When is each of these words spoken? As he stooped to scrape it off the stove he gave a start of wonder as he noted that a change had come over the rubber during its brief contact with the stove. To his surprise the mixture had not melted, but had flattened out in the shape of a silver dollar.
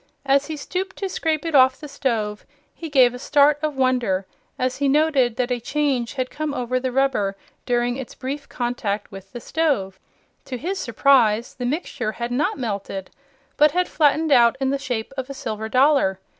As 0.25 0.47
he 0.47 0.57
stooped 0.57 0.95
to 0.95 1.07
scrape 1.07 1.45
it 1.45 1.53
off 1.53 1.79
the 1.79 1.87
stove 1.87 2.43
he 2.73 2.89
gave 2.89 3.13
a 3.13 3.19
start 3.19 3.59
of 3.61 3.77
wonder 3.77 4.25
as 4.57 4.77
he 4.77 4.87
noted 4.87 5.35
that 5.35 5.51
a 5.51 5.59
change 5.59 6.13
had 6.15 6.31
come 6.31 6.55
over 6.55 6.79
the 6.79 6.91
rubber 6.91 7.37
during 7.67 7.97
its 7.97 8.15
brief 8.15 8.49
contact 8.49 9.11
with 9.11 9.31
the 9.31 9.39
stove. 9.39 9.99
To 10.45 10.57
his 10.57 10.79
surprise 10.79 11.53
the 11.53 11.67
mixture 11.67 12.13
had 12.13 12.31
not 12.31 12.57
melted, 12.57 13.11
but 13.57 13.73
had 13.73 13.87
flattened 13.87 14.31
out 14.31 14.57
in 14.59 14.71
the 14.71 14.79
shape 14.79 15.13
of 15.17 15.29
a 15.29 15.35
silver 15.35 15.69
dollar. 15.69 16.19